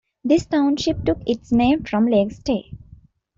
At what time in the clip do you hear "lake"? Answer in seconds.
2.07-2.31